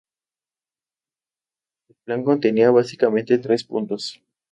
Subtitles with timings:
[1.87, 4.19] El plan contenía básicamente tres puntos.